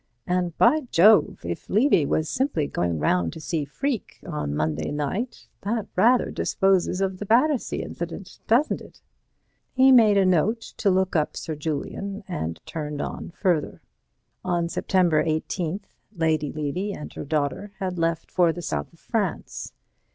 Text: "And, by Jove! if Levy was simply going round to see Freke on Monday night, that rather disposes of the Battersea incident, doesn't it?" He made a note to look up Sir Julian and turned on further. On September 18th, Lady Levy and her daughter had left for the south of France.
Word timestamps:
"And, 0.25 0.57
by 0.57 0.87
Jove! 0.89 1.41
if 1.45 1.69
Levy 1.69 2.07
was 2.07 2.27
simply 2.27 2.65
going 2.65 2.97
round 2.97 3.31
to 3.33 3.39
see 3.39 3.65
Freke 3.65 4.19
on 4.25 4.55
Monday 4.55 4.89
night, 4.89 5.47
that 5.61 5.85
rather 5.95 6.31
disposes 6.31 7.01
of 7.01 7.19
the 7.19 7.25
Battersea 7.27 7.83
incident, 7.83 8.39
doesn't 8.47 8.81
it?" 8.81 8.99
He 9.75 9.91
made 9.91 10.17
a 10.17 10.25
note 10.25 10.61
to 10.77 10.89
look 10.89 11.15
up 11.15 11.37
Sir 11.37 11.53
Julian 11.53 12.23
and 12.27 12.59
turned 12.65 12.99
on 12.99 13.29
further. 13.29 13.79
On 14.43 14.67
September 14.67 15.23
18th, 15.23 15.85
Lady 16.15 16.51
Levy 16.51 16.93
and 16.93 17.13
her 17.13 17.23
daughter 17.23 17.71
had 17.77 17.99
left 17.99 18.31
for 18.31 18.51
the 18.51 18.63
south 18.63 18.91
of 18.91 18.97
France. 18.99 19.71